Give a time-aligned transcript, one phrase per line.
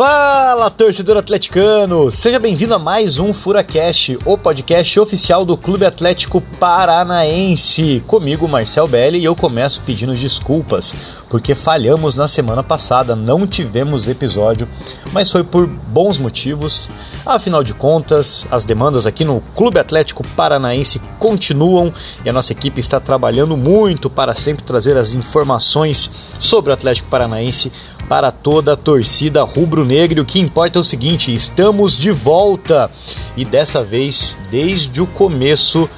[0.00, 2.10] Fala, torcedor atleticano!
[2.10, 8.02] Seja bem-vindo a mais um FuraCast, o podcast oficial do Clube Atlético Paranaense.
[8.06, 10.94] Comigo, Marcel Belli, e eu começo pedindo desculpas,
[11.28, 14.66] porque falhamos na semana passada, não tivemos episódio,
[15.12, 16.90] mas foi por bons motivos.
[17.26, 21.92] Afinal de contas, as demandas aqui no Clube Atlético Paranaense continuam
[22.24, 27.10] e a nossa equipe está trabalhando muito para sempre trazer as informações sobre o Atlético
[27.10, 27.70] Paranaense
[28.10, 30.20] para toda a torcida rubro-negra.
[30.20, 32.90] O que importa é o seguinte: estamos de volta
[33.36, 35.88] e dessa vez desde o começo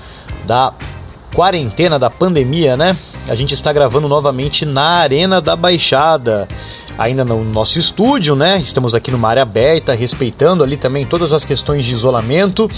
[0.47, 0.75] da
[1.35, 2.95] quarentena da pandemia, né?
[3.27, 6.47] A gente está gravando novamente na Arena da Baixada
[6.99, 8.61] ainda no nosso estúdio, né?
[8.61, 12.69] Estamos aqui numa área aberta, respeitando ali também todas as questões de isolamento,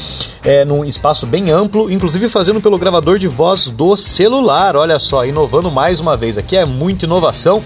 [0.42, 4.76] é, num espaço bem amplo, inclusive fazendo pelo gravador de voz do celular.
[4.76, 6.38] Olha só, inovando mais uma vez.
[6.38, 7.62] Aqui é muita inovação,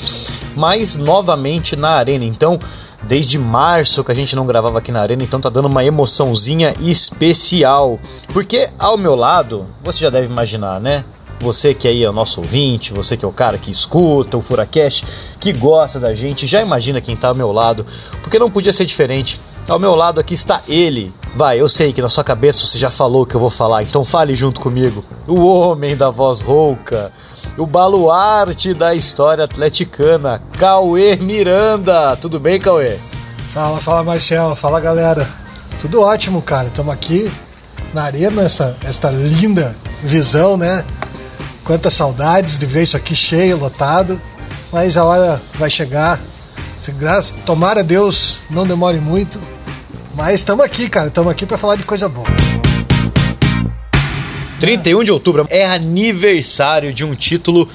[0.57, 2.25] mas novamente na arena.
[2.25, 2.59] Então,
[3.03, 6.75] desde março que a gente não gravava aqui na arena, então tá dando uma emoçãozinha
[6.81, 7.99] especial.
[8.33, 11.05] Porque ao meu lado, você já deve imaginar, né?
[11.41, 14.43] Você que aí é o nosso ouvinte, você que é o cara que escuta o
[14.43, 15.05] Furacast,
[15.39, 17.87] que gosta da gente, já imagina quem está ao meu lado,
[18.23, 19.41] porque não podia ser diferente.
[19.69, 21.13] Ao meu lado aqui está ele.
[21.37, 23.83] Vai, eu sei que na sua cabeça você já falou o que eu vou falar,
[23.83, 25.05] então fale junto comigo.
[25.27, 27.13] O homem da voz rouca,
[27.57, 32.17] o baluarte da história atleticana, Cauê Miranda.
[32.17, 32.99] Tudo bem, Cauê?
[33.53, 35.29] Fala, fala Marcel, fala galera.
[35.81, 36.69] Tudo ótimo, cara.
[36.69, 37.31] Estamos aqui
[37.93, 40.85] na arena, essa, esta linda visão, né?
[41.69, 44.19] Quantas saudades de ver isso aqui cheio, lotado.
[44.73, 46.19] Mas a hora vai chegar.
[46.79, 49.39] Se graça, tomara Deus não demore muito.
[50.15, 51.09] Mas estamos aqui, cara.
[51.09, 52.27] Estamos aqui para falar de coisa boa.
[54.61, 57.69] 31 de outubro é aniversário de um título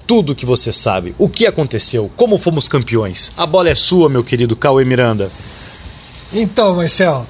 [0.06, 3.34] tudo o que você sabe, o que aconteceu, como fomos campeões.
[3.36, 5.30] A bola é sua, meu querido Cauê Miranda.
[6.32, 7.28] Então, Marcel,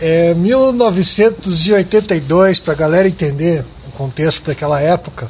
[0.00, 5.28] é 1982, para a galera entender o contexto daquela época,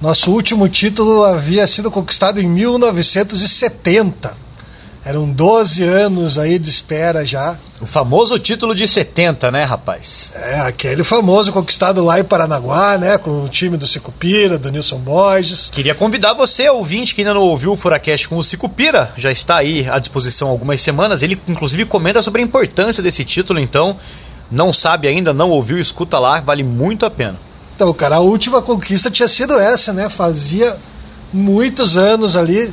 [0.00, 4.43] nosso último título havia sido conquistado em 1970.
[5.04, 7.56] Eram 12 anos aí de espera já.
[7.78, 10.32] O famoso título de 70, né, rapaz?
[10.34, 14.96] É, aquele famoso conquistado lá em Paranaguá, né, com o time do Sicupira, do Nilson
[14.96, 15.68] Borges.
[15.68, 19.56] Queria convidar você, ouvinte, que ainda não ouviu o Furacast com o Sicupira, já está
[19.56, 21.22] aí à disposição há algumas semanas.
[21.22, 23.98] Ele, inclusive, comenta sobre a importância desse título, então,
[24.50, 27.38] não sabe ainda, não ouviu, escuta lá, vale muito a pena.
[27.76, 30.08] Então, cara, a última conquista tinha sido essa, né?
[30.08, 30.78] Fazia
[31.30, 32.72] muitos anos ali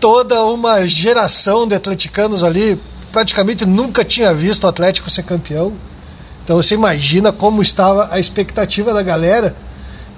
[0.00, 2.80] toda uma geração de atleticanos ali
[3.12, 5.72] praticamente nunca tinha visto o Atlético ser campeão.
[6.44, 9.56] Então você imagina como estava a expectativa da galera.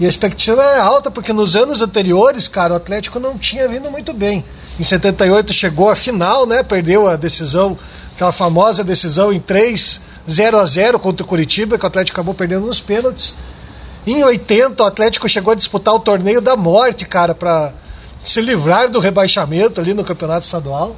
[0.00, 3.90] E a expectativa é alta, porque nos anos anteriores, cara, o Atlético não tinha vindo
[3.90, 4.44] muito bem.
[4.78, 6.62] Em 78 chegou à final, né?
[6.62, 7.76] Perdeu a decisão,
[8.14, 12.34] aquela famosa decisão em 3 0 a 0 contra o Curitiba, que o Atlético acabou
[12.34, 13.34] perdendo nos pênaltis.
[14.06, 17.72] Em 80, o Atlético chegou a disputar o torneio da morte, cara, para
[18.18, 20.96] se livrar do rebaixamento ali no campeonato estadual.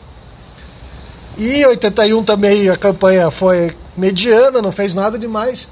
[1.37, 5.69] E em 81 também a campanha foi mediana, não fez nada demais.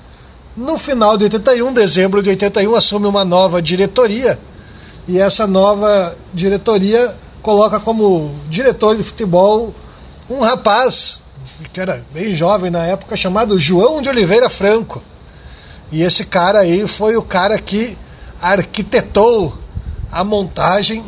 [0.57, 4.39] No final de 81, dezembro de 81, assume uma nova diretoria.
[5.07, 9.73] E essa nova diretoria coloca como diretor de futebol
[10.29, 11.21] um rapaz,
[11.73, 15.03] que era bem jovem na época, chamado João de Oliveira Franco.
[15.91, 17.97] E esse cara aí foi o cara que
[18.41, 19.57] arquitetou
[20.11, 21.05] a montagem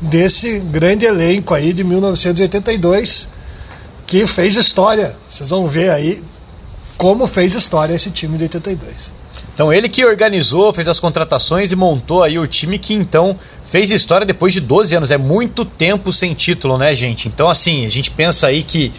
[0.00, 3.28] desse grande elenco aí de 1982
[4.06, 5.16] que fez história.
[5.28, 6.22] Vocês vão ver aí
[6.96, 9.12] como fez história esse time de 82.
[9.54, 13.90] Então ele que organizou, fez as contratações e montou aí o time que então fez
[13.90, 15.10] história depois de 12 anos.
[15.10, 17.26] É muito tempo sem título, né, gente?
[17.26, 18.92] Então assim, a gente pensa aí que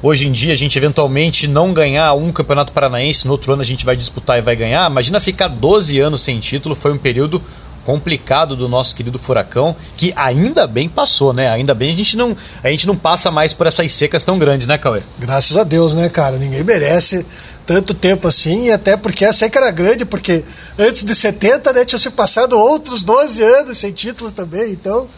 [0.00, 3.64] hoje em dia a gente eventualmente não ganhar um campeonato paranaense, no outro ano a
[3.64, 4.88] gente vai disputar e vai ganhar.
[4.88, 7.42] Imagina ficar 12 anos sem título, foi um período
[7.84, 11.50] complicado do nosso querido Furacão, que ainda bem passou, né?
[11.50, 14.66] Ainda bem a gente não, a gente não passa mais por essas secas tão grandes,
[14.66, 15.02] né, Cauê?
[15.18, 16.36] Graças a Deus, né, cara?
[16.38, 17.26] Ninguém merece
[17.66, 20.44] tanto tempo assim, e até porque a seca era grande, porque
[20.78, 25.08] antes de 70, né, tinha se passado outros 12 anos sem títulos também, então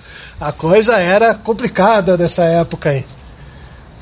[0.40, 3.04] a coisa era complicada nessa época aí.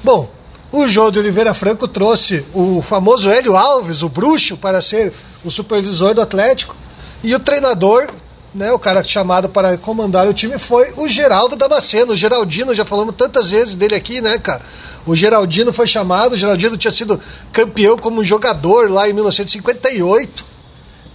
[0.03, 0.31] Bom,
[0.71, 5.13] o João de Oliveira Franco trouxe o famoso Hélio Alves, o bruxo, para ser
[5.43, 6.77] o supervisor do Atlético,
[7.23, 8.09] e o treinador
[8.55, 12.13] né, o cara chamado para comandar o time foi o Geraldo Damasceno.
[12.13, 14.63] O Geraldino, já falamos tantas vezes dele aqui, né, cara?
[15.05, 17.21] O Geraldino foi chamado, o Geraldino tinha sido
[17.53, 20.45] campeão como jogador lá em 1958,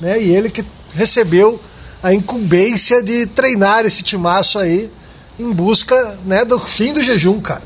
[0.01, 0.21] né?
[0.21, 1.59] E ele que recebeu
[2.03, 4.91] a incumbência de treinar esse timaço aí
[5.39, 7.63] em busca, né, do fim do jejum, cara.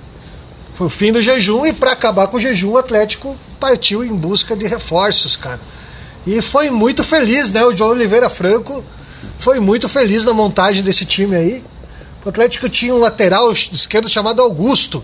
[0.74, 4.14] Foi o fim do jejum e para acabar com o jejum, o Atlético partiu em
[4.16, 5.60] busca de reforços, cara.
[6.26, 8.84] E foi muito feliz, né, o João Oliveira Franco
[9.40, 11.64] foi muito feliz na montagem desse time aí.
[12.26, 15.04] O Atlético tinha um lateral esquerdo chamado Augusto.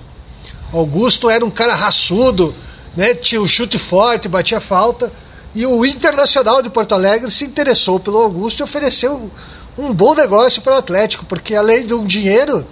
[0.71, 2.55] Augusto era um cara raçudo,
[2.95, 3.13] né?
[3.13, 5.11] tinha um chute forte, batia falta.
[5.53, 9.31] E o Internacional de Porto Alegre se interessou pelo Augusto e ofereceu
[9.77, 12.65] um bom negócio para o Atlético, porque além de um dinheiro,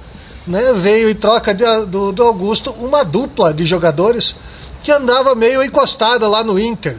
[0.45, 4.35] né, veio em troca de, do, do Augusto uma dupla de jogadores
[4.83, 6.97] que andava meio encostada lá no Inter.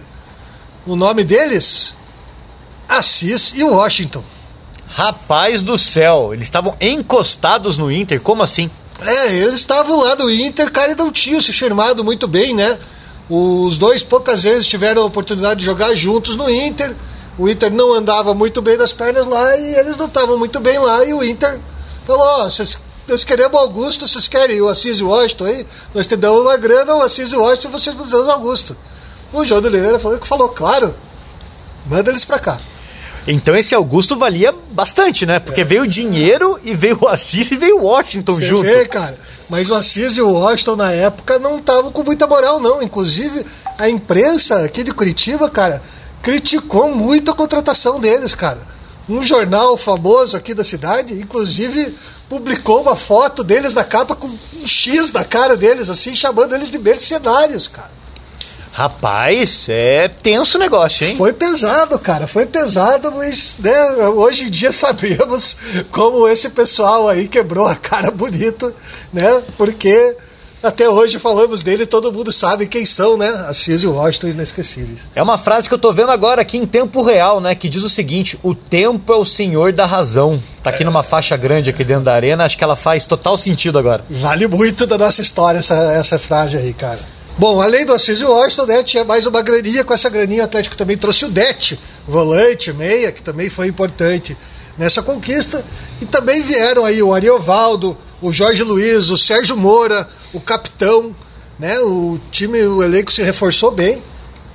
[0.87, 1.95] O nome deles?
[2.89, 4.25] Assis e Washington.
[4.99, 8.69] Rapaz do céu, eles estavam encostados no Inter, como assim?
[9.01, 12.77] É, eles estavam lá no Inter, cara, e não tinham se firmado muito bem, né?
[13.31, 16.97] Os dois poucas vezes tiveram a oportunidade de jogar juntos no Inter.
[17.39, 20.81] O Inter não andava muito bem das pernas lá e eles não estavam muito bem
[20.81, 21.05] lá.
[21.05, 21.61] E o Inter
[22.05, 22.77] falou: Ó, oh, vocês,
[23.23, 25.67] queremos Augusto, vocês querem o Assis e o Washington aí?
[25.95, 28.77] Nós te damos uma grana, o Assis e o Washington, vocês nos dão o Augusto.
[29.33, 30.93] O João de Oliveira falou falou: claro,
[31.87, 32.59] manda eles pra cá.
[33.27, 35.39] Então esse Augusto valia bastante, né?
[35.39, 35.65] Porque é.
[35.65, 38.63] veio dinheiro e veio o Assis e veio o Washington Você junto.
[38.63, 39.19] Vê, cara.
[39.49, 42.83] Mas o Assis e o Washington na época não estavam com muita moral, não.
[42.83, 43.45] Inclusive,
[43.79, 45.83] a imprensa aqui de Curitiba, cara,
[46.23, 48.61] criticou muito a contratação deles, cara.
[49.09, 51.95] Um jornal famoso aqui da cidade, inclusive,
[52.29, 56.71] publicou uma foto deles na capa com um X da cara deles, assim, chamando eles
[56.71, 57.98] de mercenários, cara.
[58.73, 61.17] Rapaz, é tenso o negócio, hein?
[61.17, 65.57] Foi pesado, cara, foi pesado, mas né, hoje em dia sabemos
[65.91, 68.75] como esse pessoal aí quebrou a cara bonito,
[69.13, 69.43] né?
[69.57, 70.17] Porque
[70.63, 73.29] até hoje falamos dele todo mundo sabe quem são, né?
[73.49, 75.07] Assis e Washington inesquecíveis.
[75.15, 77.55] É uma frase que eu tô vendo agora aqui em tempo real, né?
[77.55, 80.41] Que diz o seguinte: o tempo é o senhor da razão.
[80.63, 80.87] Tá aqui é.
[80.87, 84.05] numa faixa grande aqui dentro da arena, acho que ela faz total sentido agora.
[84.11, 87.18] Vale muito da nossa história essa, essa frase aí, cara.
[87.39, 89.85] Bom, além do Assis e Washington, né, tinha mais uma graninha.
[89.85, 94.37] Com essa graninha, o Atlético também trouxe o Det, volante, meia, que também foi importante
[94.77, 95.65] nessa conquista.
[96.03, 101.15] E também vieram aí o Ariovaldo, o Jorge Luiz, o Sérgio Moura, o capitão.
[101.61, 104.03] Né, o time, o elenco se reforçou bem.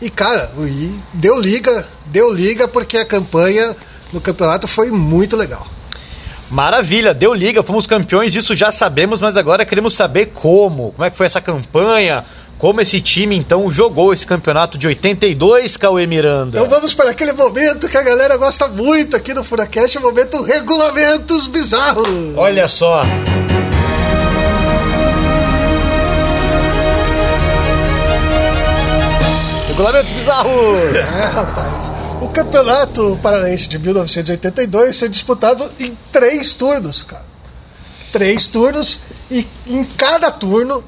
[0.01, 3.73] E, cara, e deu liga, deu liga porque a campanha
[4.11, 5.65] no campeonato foi muito legal.
[6.51, 10.91] Maravilha, deu liga, fomos campeões, isso já sabemos, mas agora queremos saber como.
[10.91, 12.23] Como é que foi essa campanha?
[12.57, 16.57] Como esse time então jogou esse campeonato de 82, Cauê Miranda?
[16.57, 20.41] Então vamos para aquele momento que a galera gosta muito aqui no Furacast, o momento
[20.43, 22.07] regulamentos bizarros.
[22.37, 23.03] Olha só.
[29.67, 30.95] Regulamentos bizarros!
[30.95, 31.91] É, rapaz.
[32.21, 37.25] O campeonato paranaense de 1982 foi disputado em três turnos, cara.
[38.13, 40.81] Três turnos e em cada turno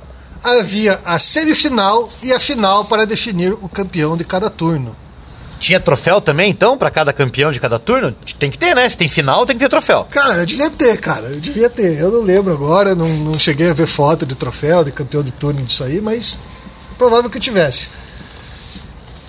[0.45, 4.95] havia a semifinal e a final para definir o campeão de cada turno.
[5.59, 8.13] Tinha troféu também, então, para cada campeão de cada turno?
[8.37, 8.87] Tem que ter, né?
[8.89, 10.05] Se tem final, tem que ter troféu.
[10.11, 11.27] Cara, eu devia ter, cara.
[11.27, 11.97] Eu devia ter.
[11.97, 15.31] Eu não lembro agora, não, não cheguei a ver foto de troféu, de campeão de
[15.31, 16.37] turno disso aí, mas
[16.97, 17.89] provável que tivesse.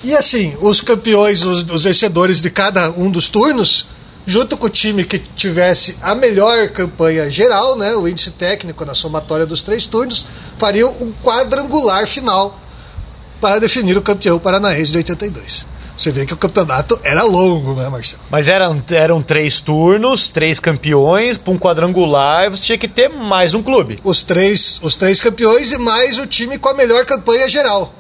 [0.04, 3.87] E assim, os campeões, os, os vencedores de cada um dos turnos
[4.26, 8.95] junto com o time que tivesse a melhor campanha geral, né, o índice técnico na
[8.95, 10.26] somatória dos três turnos,
[10.59, 12.59] fariam um quadrangular final
[13.40, 15.66] para definir o campeão paranaense de 82.
[15.97, 18.23] Você vê que o campeonato era longo, né, Marcelo?
[18.30, 23.54] Mas eram, eram três turnos, três campeões, para um quadrangular você tinha que ter mais
[23.54, 23.99] um clube.
[24.04, 27.95] Os três, os três campeões e mais o time com a melhor campanha geral.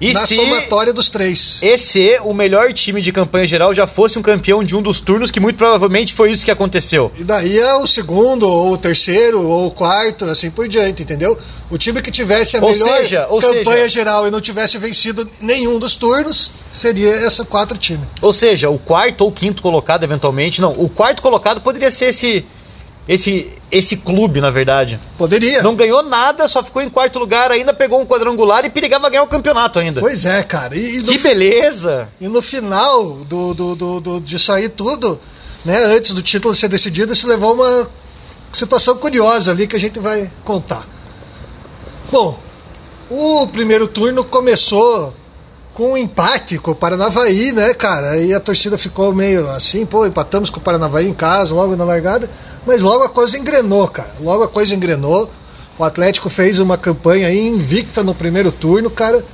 [0.00, 1.60] E na se- somatória dos três.
[1.62, 5.00] E se o melhor time de campanha geral já fosse um campeão de um dos
[5.00, 7.10] turnos, que muito provavelmente foi isso que aconteceu.
[7.16, 11.36] E daí é o segundo, ou o terceiro, ou o quarto, assim por diante, entendeu?
[11.70, 15.28] O time que tivesse a Ou melhor seja, campanha seja- geral e não tivesse vencido
[15.40, 18.06] nenhum dos turnos, seria esses quatro times.
[18.22, 20.60] Ou seja, o quarto ou quinto colocado, eventualmente.
[20.60, 22.44] Não, o quarto colocado poderia ser esse.
[23.08, 25.00] Esse, esse clube, na verdade.
[25.16, 25.62] Poderia.
[25.62, 29.22] Não ganhou nada, só ficou em quarto lugar, ainda pegou um quadrangular e perigava ganhar
[29.22, 30.00] o campeonato ainda.
[30.00, 30.76] Pois é, cara.
[30.76, 32.08] E, e Que beleza!
[32.20, 35.18] e no final do, do, do, do, disso aí tudo,
[35.64, 37.88] né, antes do título ser decidido, se levou uma
[38.52, 40.86] situação curiosa ali que a gente vai contar.
[42.12, 42.38] Bom,
[43.08, 45.14] o primeiro turno começou
[45.78, 48.18] com um empate com o Paranavaí, né, cara?
[48.18, 51.84] E a torcida ficou meio assim, pô, empatamos com o Paranavaí em casa, logo na
[51.84, 52.28] largada,
[52.66, 54.10] mas logo a coisa engrenou, cara.
[54.20, 55.30] Logo a coisa engrenou.
[55.78, 59.24] O Atlético fez uma campanha invicta no primeiro turno, cara.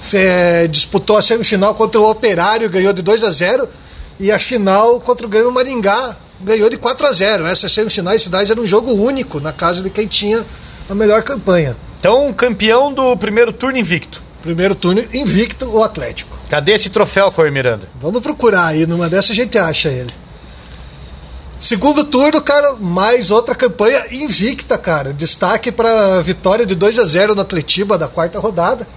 [0.00, 3.68] Fe- disputou a semifinal contra o Operário, ganhou de 2 a 0
[4.18, 7.46] e a final contra o Grêmio Maringá ganhou de 4 a 0.
[7.46, 10.46] Essas semifinais cidades era um jogo único na casa de quem tinha
[10.88, 11.76] a melhor campanha.
[12.00, 14.22] Então, campeão do primeiro turno invicto.
[14.48, 16.38] Primeiro turno invicto o Atlético.
[16.48, 17.86] Cadê esse troféu, Cor Miranda?
[18.00, 20.08] Vamos procurar aí, numa dessas a gente acha ele.
[21.60, 25.12] Segundo turno, cara, mais outra campanha invicta, cara.
[25.12, 28.88] Destaque para vitória de 2 a 0 no Atletiba da quarta rodada.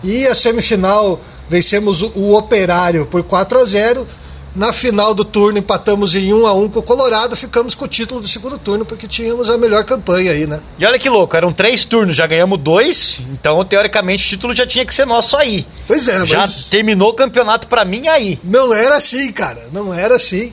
[0.00, 4.06] E a semifinal vencemos o, o Operário por 4 a 0.
[4.54, 7.88] Na final do turno empatamos em 1 a 1 com o Colorado, ficamos com o
[7.88, 10.60] título do segundo turno porque tínhamos a melhor campanha aí, né?
[10.78, 14.66] E olha que louco, eram três turnos, já ganhamos dois, então teoricamente o título já
[14.66, 15.66] tinha que ser nosso aí.
[15.86, 18.38] Pois é, Já mas terminou o campeonato pra mim aí.
[18.44, 19.68] não era assim, cara.
[19.72, 20.52] Não era assim.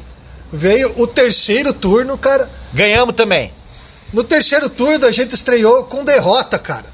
[0.51, 2.49] Veio o terceiro turno, cara.
[2.73, 3.51] Ganhamos também.
[4.13, 6.85] No terceiro turno a gente estreou com derrota, cara.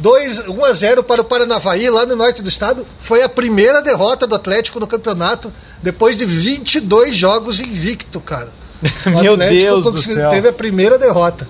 [0.00, 2.86] 2, 1 a 0 para o Paranavaí, lá no norte do estado.
[3.00, 5.52] Foi a primeira derrota do Atlético no campeonato,
[5.82, 8.48] depois de 22 jogos invicto, cara.
[9.06, 10.30] O Meu Atlético Deus do consegui- céu.
[10.30, 11.46] teve a primeira derrota.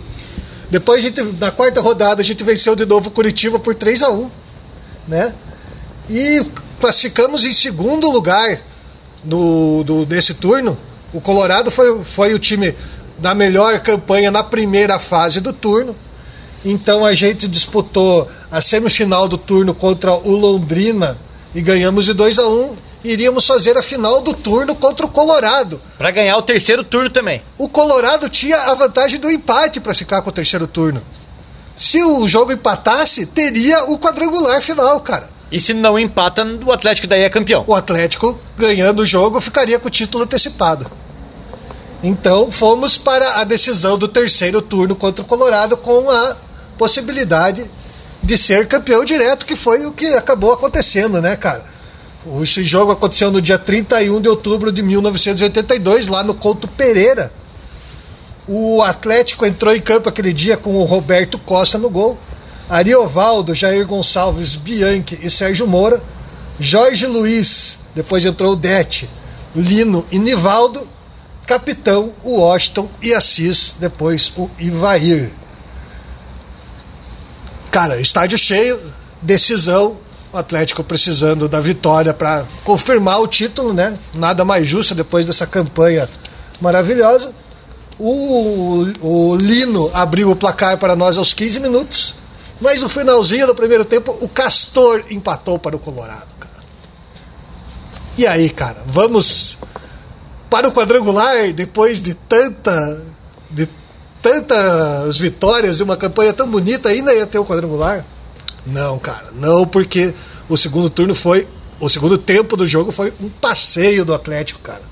[0.68, 4.02] Depois, a gente, na quarta rodada, a gente venceu de novo o Curitiba por 3
[4.02, 4.30] a 1
[5.06, 5.34] né?
[6.08, 6.44] E
[6.80, 8.60] classificamos em segundo lugar
[9.24, 10.76] no, do, nesse turno.
[11.12, 12.74] O Colorado foi, foi o time
[13.18, 15.94] da melhor campanha na primeira fase do turno.
[16.64, 21.18] Então a gente disputou a semifinal do turno contra o Londrina
[21.54, 25.80] e ganhamos de 2 a 1 Iríamos fazer a final do turno contra o Colorado.
[25.96, 27.42] Pra ganhar o terceiro turno também.
[27.56, 31.02] O Colorado tinha a vantagem do empate para ficar com o terceiro turno.
[31.74, 35.30] Se o jogo empatasse, teria o quadrangular final, cara.
[35.50, 37.64] E se não empata, o Atlético daí é campeão.
[37.66, 40.86] o Atlético, ganhando o jogo, ficaria com o título antecipado.
[42.02, 46.36] Então fomos para a decisão do terceiro turno contra o Colorado com a
[46.80, 47.70] possibilidade
[48.22, 51.62] de ser campeão direto, que foi o que acabou acontecendo, né, cara?
[52.42, 57.30] Esse jogo aconteceu no dia 31 de outubro de 1982, lá no Couto Pereira.
[58.48, 62.18] O Atlético entrou em campo aquele dia com o Roberto Costa no gol,
[62.66, 66.02] Ariovaldo, Jair Gonçalves, Bianchi e Sérgio Moura,
[66.58, 69.08] Jorge Luiz, depois entrou o Dete,
[69.54, 70.88] Lino e Nivaldo,
[71.46, 75.39] capitão o Washington e Assis, depois o Ivair.
[77.70, 78.80] Cara, estádio cheio,
[79.22, 79.96] decisão,
[80.32, 83.96] o Atlético precisando da vitória para confirmar o título, né?
[84.12, 86.08] Nada mais justo depois dessa campanha
[86.60, 87.32] maravilhosa.
[87.96, 92.14] O, o Lino abriu o placar para nós aos 15 minutos,
[92.60, 96.54] mas no finalzinho do primeiro tempo o Castor empatou para o Colorado, cara.
[98.18, 99.58] E aí, cara, vamos
[100.48, 103.00] para o quadrangular depois de tanta
[103.50, 103.68] de
[104.22, 108.04] tantas vitórias e uma campanha tão bonita ainda ia ter o quadrangular?
[108.66, 110.14] Não, cara, não porque
[110.48, 111.46] o segundo turno foi
[111.80, 114.82] o segundo tempo do jogo foi um passeio do Atlético, cara.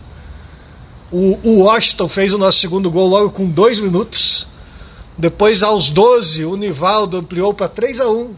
[1.12, 4.46] O, o Washington fez o nosso segundo gol logo com dois minutos.
[5.16, 8.34] Depois, aos 12, o Nivaldo ampliou para 3 a 1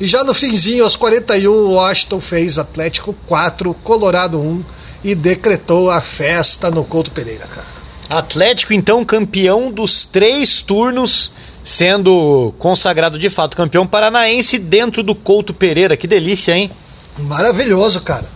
[0.00, 4.64] E já no finzinho, aos 41, o Washington fez Atlético 4, Colorado 1
[5.04, 7.73] e decretou a festa no Couto Pereira, cara.
[8.08, 11.32] Atlético, então, campeão dos três turnos,
[11.62, 15.96] sendo consagrado de fato campeão paranaense dentro do Couto Pereira.
[15.96, 16.70] Que delícia, hein?
[17.18, 18.26] Maravilhoso, cara.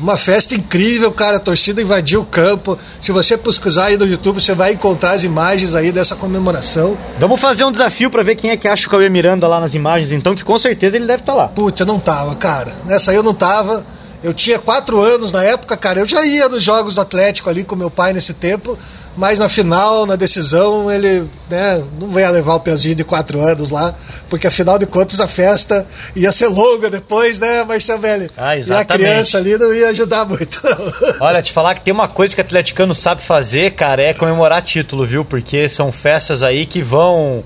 [0.00, 1.38] Uma festa incrível, cara.
[1.38, 2.78] A torcida invadiu o campo.
[3.00, 6.96] Se você pesquisar aí no YouTube, você vai encontrar as imagens aí dessa comemoração.
[7.18, 9.74] Vamos fazer um desafio pra ver quem é que acha o Cauê Miranda lá nas
[9.74, 11.48] imagens, então, que com certeza ele deve estar lá.
[11.48, 12.72] Putz, eu não tava, cara.
[12.86, 13.84] Nessa aí eu não tava.
[14.22, 16.00] Eu tinha quatro anos na época, cara.
[16.00, 18.78] Eu já ia nos jogos do Atlético ali com meu pai nesse tempo.
[19.18, 23.68] Mas na final, na decisão, ele né, não ia levar o pezinho de quatro anos
[23.68, 23.92] lá,
[24.30, 25.84] porque afinal de contas a festa
[26.14, 28.28] ia ser longa depois, né, Marcelo Velho?
[28.36, 29.08] Ah, e a exatamente.
[29.08, 30.62] criança ali não ia ajudar muito.
[31.18, 34.62] Olha, te falar que tem uma coisa que o atleticano sabe fazer, cara, é comemorar
[34.62, 35.24] título, viu?
[35.24, 37.42] Porque são festas aí que vão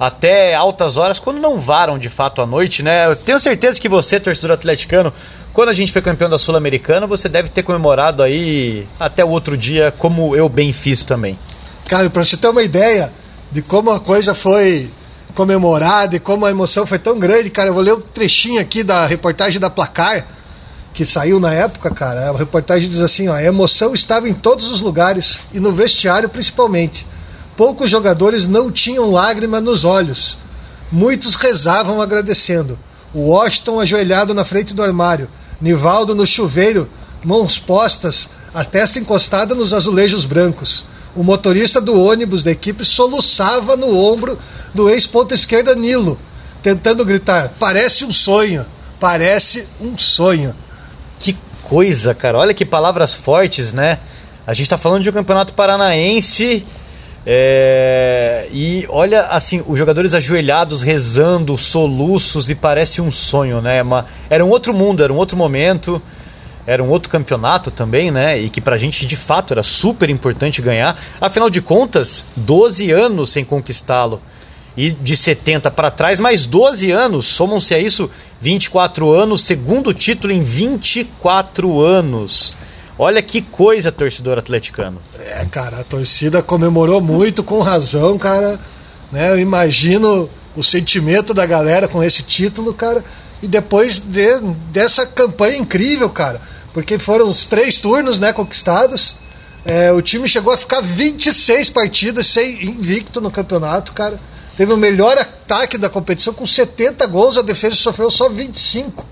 [0.00, 3.06] até altas horas, quando não varam de fato à noite, né?
[3.06, 5.12] Eu tenho certeza que você, torcedor atleticano,
[5.52, 9.58] quando a gente foi campeão da Sul-Americana, você deve ter comemorado aí até o outro
[9.58, 11.38] dia, como eu bem fiz também.
[11.86, 13.12] Cara, pra você ter uma ideia
[13.52, 14.90] de como a coisa foi
[15.34, 18.82] comemorada e como a emoção foi tão grande, cara, eu vou ler um trechinho aqui
[18.82, 20.26] da reportagem da Placar,
[20.94, 22.30] que saiu na época, cara.
[22.30, 26.28] A reportagem diz assim, ó, a emoção estava em todos os lugares e no vestiário
[26.30, 27.06] principalmente.
[27.60, 30.38] Poucos jogadores não tinham lágrima nos olhos.
[30.90, 32.78] Muitos rezavam agradecendo.
[33.12, 35.28] O Washington ajoelhado na frente do armário,
[35.60, 36.88] Nivaldo no chuveiro,
[37.22, 40.86] mãos postas, a testa encostada nos azulejos brancos.
[41.14, 44.38] O motorista do ônibus da equipe soluçava no ombro
[44.72, 46.18] do ex-ponta esquerda Nilo,
[46.62, 48.64] tentando gritar: parece um sonho,
[48.98, 50.56] parece um sonho.
[51.18, 52.38] Que coisa, cara.
[52.38, 53.98] Olha que palavras fortes, né?
[54.46, 56.66] A gente tá falando de um campeonato paranaense.
[57.26, 63.82] É, e olha assim, os jogadores ajoelhados, rezando, soluços, e parece um sonho, né?
[63.82, 66.00] Uma, era um outro mundo, era um outro momento,
[66.66, 68.38] era um outro campeonato também, né?
[68.38, 70.98] E que pra gente de fato era super importante ganhar.
[71.20, 74.20] Afinal de contas, 12 anos sem conquistá-lo.
[74.76, 78.08] E de 70 para trás, mais 12 anos, somam-se a isso
[78.40, 82.54] 24 anos, segundo título em 24 anos.
[83.02, 85.00] Olha que coisa, torcedor atleticano.
[85.18, 88.60] É, cara, a torcida comemorou muito, com razão, cara.
[89.10, 89.30] Né?
[89.30, 93.02] Eu imagino o sentimento da galera com esse título, cara.
[93.42, 94.38] E depois de,
[94.70, 96.42] dessa campanha incrível, cara.
[96.74, 99.16] Porque foram os três turnos né, conquistados.
[99.64, 104.20] É, o time chegou a ficar 26 partidas sem invicto no campeonato, cara.
[104.58, 109.06] Teve o melhor ataque da competição com 70 gols, a defesa sofreu só 25.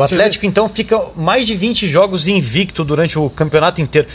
[0.00, 4.08] O Atlético, então, fica mais de 20 jogos invicto durante o campeonato inteiro.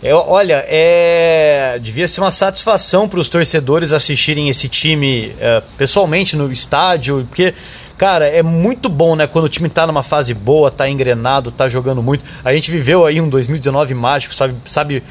[0.00, 6.36] É, olha, é, devia ser uma satisfação para os torcedores assistirem esse time é, pessoalmente
[6.36, 7.54] no estádio, porque,
[7.98, 9.26] cara, é muito bom, né?
[9.26, 12.24] Quando o time tá numa fase boa, tá engrenado, tá jogando muito.
[12.44, 15.02] A gente viveu aí um 2019 mágico, sabe, sabe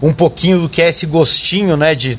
[0.00, 1.94] um pouquinho do que é esse gostinho, né?
[1.94, 2.18] De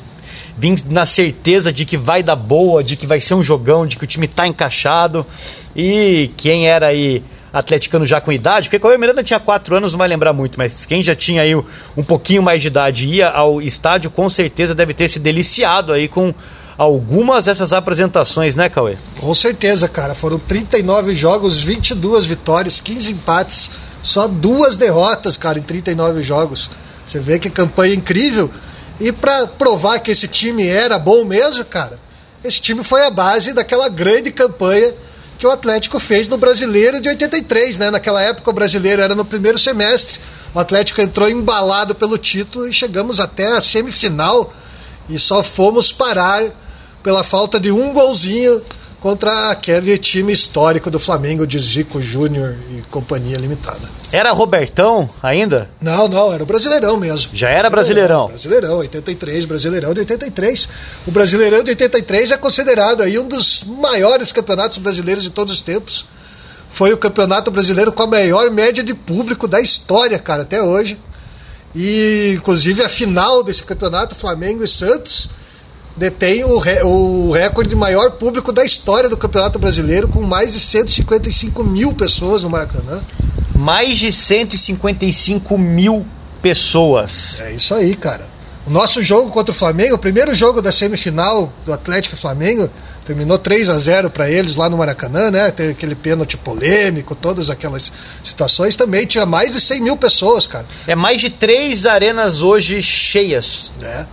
[0.56, 3.96] vir na certeza de que vai dar boa, de que vai ser um jogão, de
[3.96, 5.26] que o time tá encaixado.
[5.74, 7.22] E quem era aí
[7.58, 10.84] atleticano já com idade, porque Cauê Miranda tinha 4 anos, não vai lembrar muito, mas
[10.84, 14.92] quem já tinha aí um pouquinho mais de idade ia ao estádio, com certeza deve
[14.92, 16.34] ter se deliciado aí com
[16.76, 18.98] algumas dessas apresentações, né, Cauê?
[19.18, 20.14] Com certeza, cara.
[20.14, 23.70] Foram 39 jogos, 22 vitórias, 15 empates,
[24.02, 26.70] só duas derrotas, cara, em 39 jogos.
[27.06, 28.50] Você vê que campanha incrível.
[29.00, 31.98] E para provar que esse time era bom mesmo, cara,
[32.44, 34.92] esse time foi a base daquela grande campanha
[35.38, 37.90] que o Atlético fez no Brasileiro de 83, né?
[37.90, 40.18] Naquela época o Brasileiro era no primeiro semestre.
[40.54, 44.52] O Atlético entrou embalado pelo título e chegamos até a semifinal
[45.08, 46.44] e só fomos parar
[47.02, 48.62] pela falta de um golzinho
[49.00, 53.88] contra aquele time histórico do Flamengo de Zico Júnior e companhia limitada.
[54.10, 55.70] Era Robertão ainda?
[55.80, 57.30] Não, não, era o Brasileirão mesmo.
[57.34, 58.28] Já era Brasileirão?
[58.28, 60.68] Brasileirão, 83, Brasileirão de 83.
[61.06, 65.60] O Brasileirão de 83 é considerado aí um dos maiores campeonatos brasileiros de todos os
[65.60, 66.06] tempos.
[66.70, 70.98] Foi o campeonato brasileiro com a maior média de público da história, cara, até hoje.
[71.74, 75.28] E, inclusive, a final desse campeonato, Flamengo e Santos,
[75.96, 80.52] detém o, re, o recorde de maior público da história do Campeonato Brasileiro, com mais
[80.52, 83.00] de 155 mil pessoas no Maracanã.
[83.54, 86.06] Mais de 155 mil
[86.42, 87.40] pessoas.
[87.40, 88.36] É isso aí, cara.
[88.66, 92.68] O nosso jogo contra o Flamengo, o primeiro jogo da semifinal do Atlético Flamengo,
[93.04, 95.50] terminou 3 a 0 para eles lá no Maracanã, né?
[95.52, 97.92] Teve aquele pênalti polêmico, todas aquelas
[98.24, 98.74] situações.
[98.74, 100.66] Também tinha mais de 100 mil pessoas, cara.
[100.86, 103.70] É mais de três arenas hoje cheias.
[103.80, 104.04] É.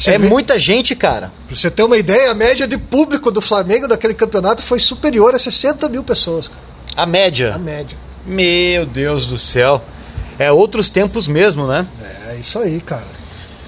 [0.00, 0.28] Você é vê...
[0.28, 1.30] muita gente, cara.
[1.46, 5.34] Pra você ter uma ideia, a média de público do Flamengo daquele campeonato foi superior
[5.34, 6.48] a 60 mil pessoas.
[6.48, 6.62] Cara.
[6.96, 7.54] A média?
[7.54, 7.98] A média.
[8.24, 9.82] Meu Deus do céu.
[10.38, 11.86] É outros tempos mesmo, né?
[12.28, 13.04] É, isso aí, cara.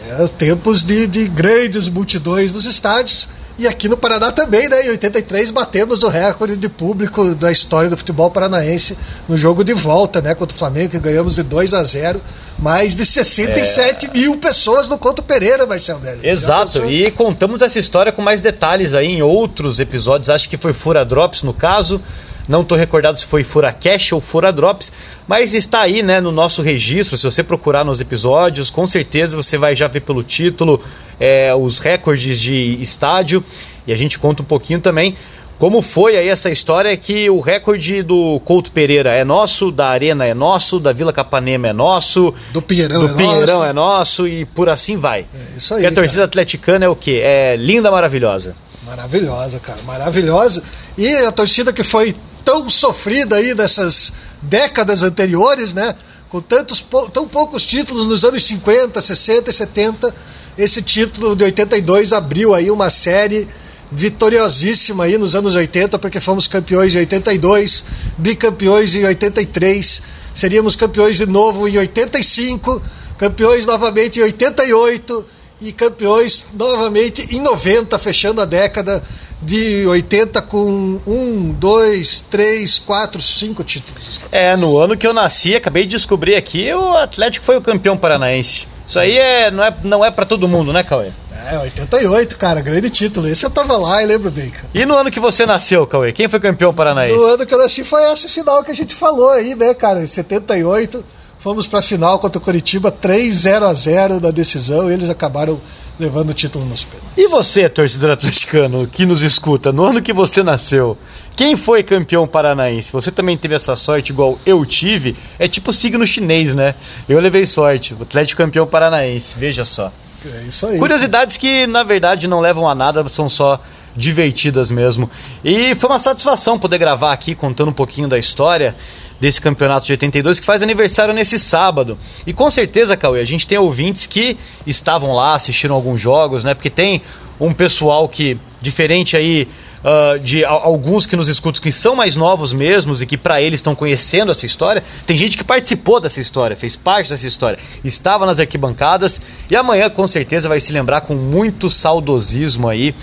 [0.08, 3.28] É tempos de, de grandes multidões nos estádios.
[3.58, 4.86] E aqui no Paraná também, né?
[4.86, 8.96] Em 83 batemos o recorde de público da história do futebol paranaense
[9.28, 10.34] no jogo de volta, né?
[10.34, 12.20] Contra o Flamengo, que ganhamos de 2 a 0
[12.62, 14.10] Mais de 67 é...
[14.16, 16.26] mil pessoas no Couto Pereira, Marcelo Belli.
[16.26, 20.30] Exato, e contamos essa história com mais detalhes aí em outros episódios.
[20.30, 22.00] Acho que foi Fura Drops no caso.
[22.48, 24.92] Não estou recordado se foi Fura Cash ou Fura Drops,
[25.26, 27.16] mas está aí né, no nosso registro.
[27.16, 30.80] Se você procurar nos episódios, com certeza você vai já ver pelo título
[31.18, 33.44] é, os recordes de estádio
[33.86, 35.16] e a gente conta um pouquinho também
[35.62, 40.26] como foi aí essa história que o recorde do Couto Pereira é nosso, da Arena
[40.26, 43.70] é nosso, da Vila Capanema é nosso, do Pinheirão, do é, Pinheirão nosso.
[43.70, 45.20] é nosso e por assim vai.
[45.32, 45.84] É isso aí.
[45.84, 46.24] E a torcida cara.
[46.24, 47.20] atleticana é o quê?
[47.22, 48.56] É linda, maravilhosa.
[48.84, 50.64] Maravilhosa, cara, maravilhosa.
[50.98, 55.94] E a torcida que foi tão sofrida aí nessas décadas anteriores, né?
[56.28, 60.14] Com tantos, tão poucos títulos nos anos 50, 60 e 70,
[60.58, 63.46] esse título de 82 abriu aí uma série
[63.94, 67.84] vitoriosíssima aí nos anos 80, porque fomos campeões em 82,
[68.16, 70.02] bicampeões em 83,
[70.34, 72.82] seríamos campeões de novo em 85,
[73.18, 75.26] campeões novamente em 88
[75.60, 79.02] e campeões novamente em 90, fechando a década
[79.40, 84.20] de 80 com um, dois, três, quatro, cinco títulos.
[84.30, 87.96] É, no ano que eu nasci, acabei de descobrir aqui, o Atlético foi o campeão
[87.96, 88.68] paranaense.
[88.86, 91.10] Isso aí é, não é, não é para todo mundo, né, Cauê?
[91.50, 93.28] É, 88, cara, grande título.
[93.28, 94.68] Esse eu tava lá e lembro bem, cara.
[94.74, 97.14] E no ano que você nasceu, Cauê, quem foi campeão paranaense?
[97.14, 100.02] No ano que eu nasci foi essa final que a gente falou aí, né, cara?
[100.02, 101.04] Em 78,
[101.38, 105.60] fomos pra final contra o Curitiba, 3-0 a 0 da decisão, e eles acabaram
[105.98, 107.10] levando o título nos pênaltis.
[107.16, 110.96] E você, torcedor atleticano, que nos escuta, no ano que você nasceu,
[111.36, 112.92] quem foi campeão paranaense?
[112.92, 115.16] Você também teve essa sorte igual eu tive?
[115.38, 116.74] É tipo signo chinês, né?
[117.08, 119.92] Eu levei sorte, o Atlético campeão paranaense, veja só.
[120.28, 120.78] É isso aí.
[120.78, 123.60] Curiosidades que, na verdade, não levam a nada, são só
[123.96, 125.10] divertidas mesmo.
[125.44, 128.74] E foi uma satisfação poder gravar aqui contando um pouquinho da história
[129.20, 131.98] desse campeonato de 82 que faz aniversário nesse sábado.
[132.26, 136.54] E com certeza, Cauê, a gente tem ouvintes que estavam lá, assistiram alguns jogos, né?
[136.54, 137.02] Porque tem
[137.38, 139.48] um pessoal que, diferente aí
[139.82, 143.58] uh, de alguns que nos escutam que são mais novos mesmos e que para eles
[143.58, 144.82] estão conhecendo essa história.
[145.06, 149.90] Tem gente que participou dessa história, fez parte dessa história, estava nas arquibancadas e amanhã
[149.90, 152.94] com certeza vai se lembrar com muito saudosismo aí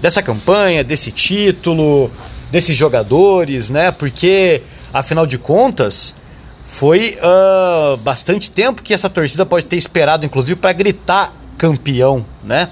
[0.00, 2.10] dessa campanha, desse título,
[2.50, 3.90] desses jogadores, né?
[3.90, 6.14] Porque afinal de contas
[6.66, 12.68] foi uh, bastante tempo que essa torcida pode ter esperado, inclusive, para gritar campeão, né?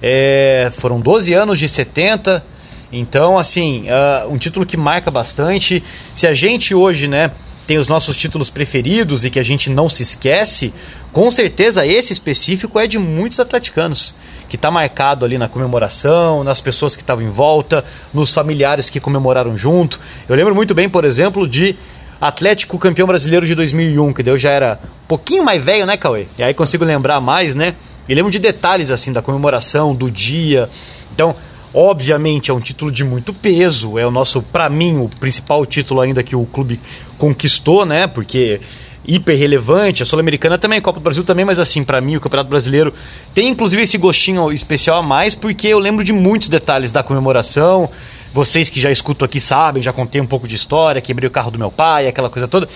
[0.00, 2.44] É, foram 12 anos de 70,
[2.92, 5.82] então, assim, uh, um título que marca bastante.
[6.14, 7.32] Se a gente hoje, né,
[7.66, 10.72] tem os nossos títulos preferidos e que a gente não se esquece,
[11.12, 14.14] com certeza esse específico é de muitos atleticanos,
[14.48, 18.98] que está marcado ali na comemoração, nas pessoas que estavam em volta, nos familiares que
[18.98, 20.00] comemoraram junto.
[20.26, 21.76] Eu lembro muito bem, por exemplo, de
[22.18, 26.26] Atlético campeão brasileiro de 2001, que eu já era um pouquinho mais velho, né, Cauê?
[26.38, 27.76] E aí consigo lembrar mais, né?
[28.08, 30.70] E lembro de detalhes assim da comemoração, do dia.
[31.12, 31.36] Então,
[31.72, 36.00] Obviamente é um título de muito peso, é o nosso, para mim, o principal título
[36.00, 36.80] ainda que o clube
[37.18, 38.06] conquistou, né?
[38.06, 38.60] Porque
[39.06, 42.20] hiper relevante, a Sul-Americana também, a Copa do Brasil também, mas assim, para mim o
[42.20, 42.92] Campeonato Brasileiro
[43.34, 47.88] tem inclusive esse gostinho especial a mais, porque eu lembro de muitos detalhes da comemoração.
[48.32, 51.50] Vocês que já escutam aqui sabem, já contei um pouco de história, quebrei o carro
[51.50, 52.68] do meu pai, aquela coisa toda.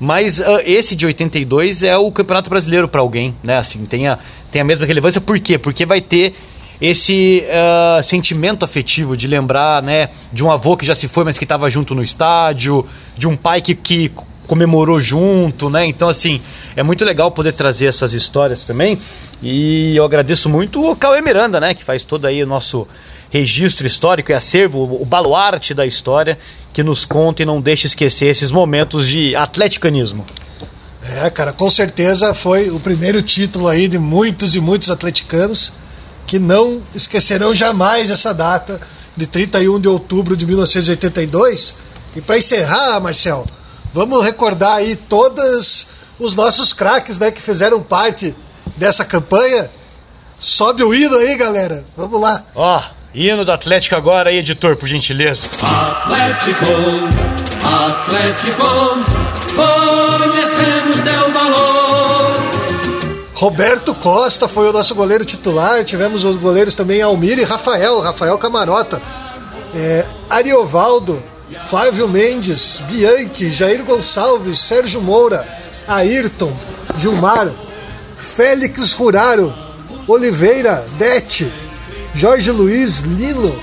[0.00, 3.58] Mas uh, esse de 82 é o Campeonato Brasileiro para alguém, né?
[3.58, 4.18] Assim, tem a,
[4.50, 5.20] tem a mesma relevância.
[5.20, 5.58] Por quê?
[5.58, 6.34] Porque vai ter
[6.80, 11.36] esse uh, sentimento afetivo de lembrar, né, de um avô que já se foi, mas
[11.36, 12.86] que estava junto no estádio,
[13.16, 14.12] de um pai que, que
[14.46, 15.86] comemorou junto, né?
[15.86, 16.40] Então, assim,
[16.74, 18.98] é muito legal poder trazer essas histórias também.
[19.42, 21.74] E eu agradeço muito o Cauê Miranda, né?
[21.74, 22.88] Que faz todo aí o nosso
[23.30, 26.38] registro histórico e acervo, o baluarte da história,
[26.72, 30.24] que nos conta e não deixa esquecer esses momentos de atleticanismo.
[31.22, 35.72] É, cara, com certeza foi o primeiro título aí de muitos e muitos atleticanos
[36.28, 38.78] que não esquecerão jamais essa data
[39.16, 41.74] de 31 de outubro de 1982.
[42.14, 43.46] E para encerrar, Marcel,
[43.94, 45.86] vamos recordar aí todos
[46.18, 48.36] os nossos craques né, que fizeram parte
[48.76, 49.70] dessa campanha.
[50.38, 51.82] Sobe o hino aí, galera.
[51.96, 52.44] Vamos lá.
[52.54, 52.82] Ó, oh,
[53.14, 55.46] hino do Atlético agora aí, editor, por gentileza.
[55.62, 56.66] Atlético,
[57.64, 58.66] Atlético,
[59.56, 61.77] conhecemos teu valor.
[63.38, 65.84] Roberto Costa foi o nosso goleiro titular.
[65.84, 69.00] Tivemos os goleiros também Almir e Rafael, Rafael Camarota.
[69.72, 71.22] É, Ariovaldo,
[71.68, 75.46] Flávio Mendes, Bianchi, Jair Gonçalves, Sérgio Moura,
[75.86, 76.52] Ayrton,
[76.98, 77.48] Gilmar,
[78.34, 79.54] Félix Ruraro,
[80.08, 81.48] Oliveira, Dete,
[82.12, 83.56] Jorge Luiz, Lino,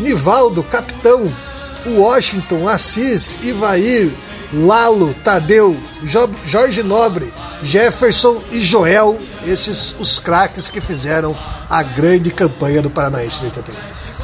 [0.00, 1.30] Nivaldo, Capitão,
[1.86, 4.10] Washington, Assis, Ivair,
[4.52, 7.32] Lalo, Tadeu, jo Jorge Nobre,
[7.62, 11.36] Jefferson e Joel, esses os craques que fizeram
[11.68, 14.20] a grande campanha do Paranaense de 82.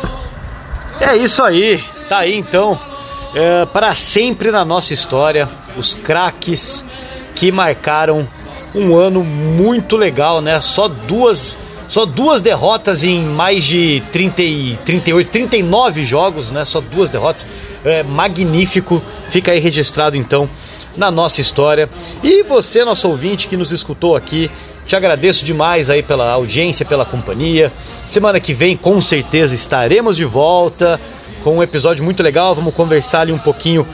[1.01, 2.79] É isso aí, tá aí então.
[3.35, 6.85] é, para sempre na nossa história, os craques
[7.35, 8.27] que marcaram
[8.75, 10.61] um ano muito legal, né?
[10.61, 11.57] Só duas,
[11.89, 16.65] só duas derrotas em mais de 30 e 38, 39 jogos, né?
[16.65, 17.47] Só duas derrotas.
[17.85, 19.03] É magnífico.
[19.35, 20.49] Fica aí registrado então
[20.97, 21.89] na nossa história.
[22.23, 24.49] E você, nosso ouvinte que nos escutou aqui,
[24.87, 27.73] te agradeço demais aí pela audiência, pela companhia.
[28.07, 31.01] Semana que vem, com certeza, estaremos de volta
[31.43, 32.55] com um episódio muito legal.
[32.55, 33.85] Vamos conversar ali um pouquinho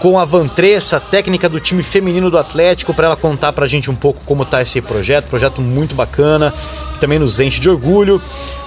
[0.00, 3.96] com a Vantressa, técnica do time feminino do Atlético, para ela contar pra gente um
[3.96, 6.54] pouco como tá esse projeto, projeto muito bacana,
[6.92, 8.22] que também nos enche de orgulho.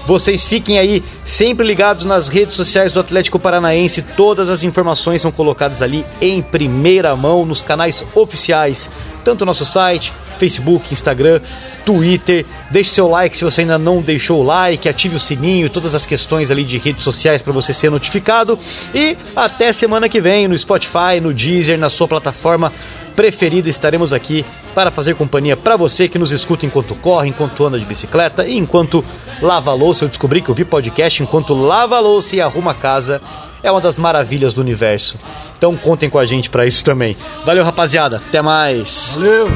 [0.08, 5.34] Vocês fiquem aí sempre ligados nas redes sociais do Atlético Paranaense, todas as informações são
[5.34, 8.90] colocadas ali em primeira mão nos canais oficiais,
[9.26, 11.42] tanto no nosso site, Facebook, Instagram,
[11.86, 12.46] Twitter.
[12.72, 16.06] Deixe seu like se você ainda não deixou o like, ative o sininho, todas as
[16.06, 18.58] questões ali de redes sociais para você ser notificado.
[18.96, 22.72] E até semana que vem no Spotify, no Deezer, na sua plataforma
[23.18, 23.68] preferida.
[23.68, 27.86] Estaremos aqui para fazer companhia para você que nos escuta enquanto corre, enquanto anda de
[27.86, 29.04] bicicleta e enquanto
[29.42, 30.06] lava louça.
[30.06, 33.20] Eu descobri que ouvir podcast enquanto lava louça e arruma casa
[33.64, 35.18] é uma das maravilhas do universo.
[35.58, 37.18] Então contem com a gente para isso também.
[37.44, 38.18] Valeu, rapaziada.
[38.18, 39.18] Até mais.
[39.18, 39.48] Valeu!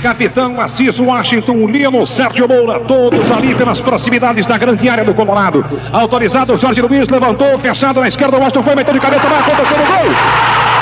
[0.00, 5.64] Capitão Assis Washington, Lino, Sérgio Moura, todos ali pelas proximidades da grande área do Colorado.
[5.92, 9.86] Autorizado, Jorge Luiz levantou, fechado na esquerda, Washington foi, meteu de cabeça, vai acontecer o
[9.86, 10.77] gol!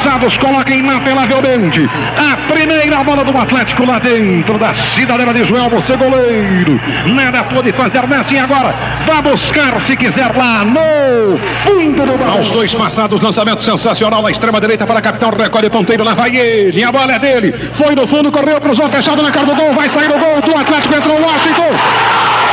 [0.00, 5.96] Passados, coloca inapelavelmente a primeira bola do Atlético lá dentro da cidadela de Joel, você
[5.96, 6.80] goleiro!
[7.06, 8.74] Nada pode fazer nessa e agora
[9.06, 12.38] vai buscar se quiser lá no fundo do baú.
[12.38, 16.82] Aos dois passados, lançamento sensacional na extrema direita para capitão, recolhe ponteiro, lá vai ele,
[16.82, 19.88] a bola é dele, foi no fundo, correu, cruzou, fechado na cara do gol, vai
[19.90, 21.74] sair o gol do Atlético, entrou o Washington.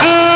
[0.02, 0.27] Atlético!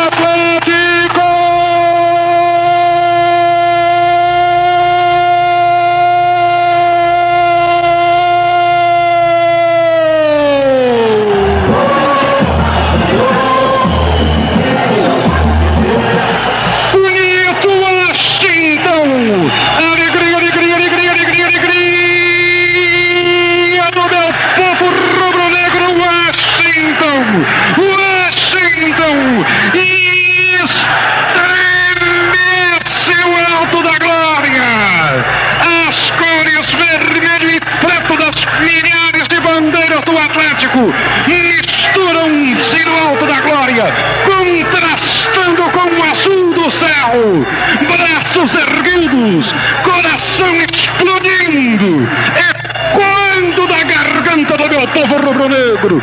[40.81, 40.93] Atlético
[41.27, 43.85] misturam-se no alto da glória,
[44.25, 47.45] contrastando com o azul do céu.
[47.87, 52.07] Braços erguidos, coração explodindo,
[52.49, 56.01] ecoando da garganta do meu povo rubro-negro.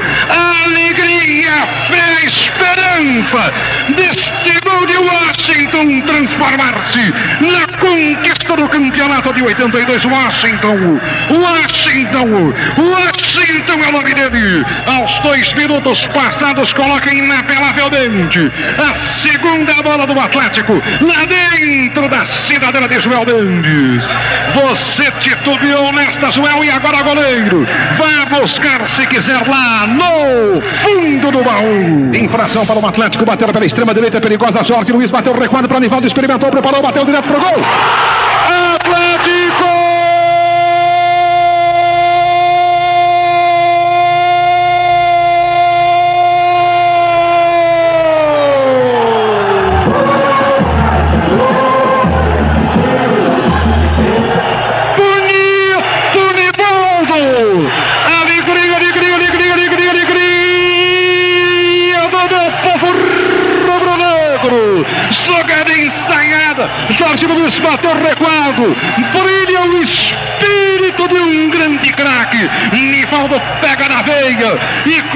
[0.64, 3.52] Alegria, fé, esperança
[3.96, 5.37] deste gol de Washington
[6.02, 10.04] transformar-se na conquista do campeonato de 82.
[10.04, 14.66] Washington, Washington, Washington é o nome dele.
[14.86, 22.88] Aos dois minutos passados, coloca inapelavelmente a segunda bola do Atlético lá dentro da cidadela
[22.88, 24.04] de Joel Mendes.
[24.54, 27.66] Você titubeou nesta, Joel, e agora goleiro.
[27.96, 32.10] Vá buscar se quiser lá no fundo do baú.
[32.14, 34.64] Infração para o Atlético, bateu pela extrema direita, perigosa.
[34.64, 38.27] Jorge Luiz bateu recuado para Nivaldo, experimentou, preparou, bateu direto pro gol.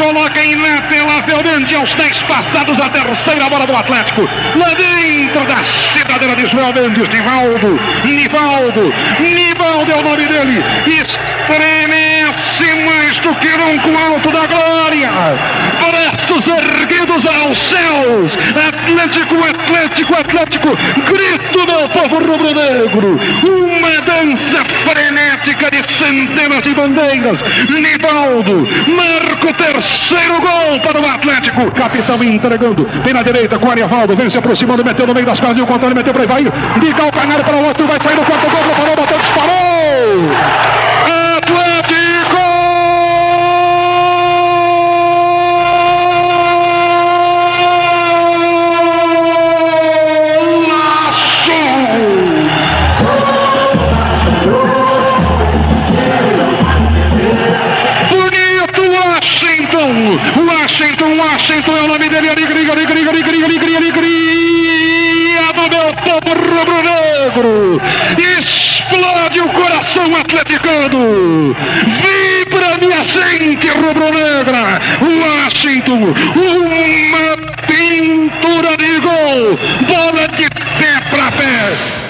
[0.03, 4.23] Coloca inapelavelmente aos 10 passados a terceira bola do Atlético,
[4.57, 12.85] lá dentro da cidadela de Ismael Mendes, Nivaldo, Nivaldo, Nivaldo é o nome dele, estremece
[12.85, 15.11] mais do que nunca alto da glória,
[15.79, 24.62] braços erguidos aos céus, Atlético, Atlético, Atlético, grito meu povo rubro-negro, uma dança
[24.93, 32.87] frenética de centenas de bandeiras, Nivaldo marca o terceiro gol para o Atlético, capitão entregando,
[33.03, 35.63] vem na direita com o Ariavaldo, vem se aproximando, meteu no meio das costas, e
[35.63, 38.75] o controle meteu para vai, de calcanhar para o outro, vai sair no quarto gol,
[38.77, 40.82] parou, bateu, disparou!
[67.33, 67.81] Negro.
[68.39, 71.57] Explode o coração atleticano.
[72.03, 74.81] Vibra minha frente rubro-negra.
[75.01, 79.59] Washington, uma pintura de gol.
[79.87, 82.02] Bola de pé para pé.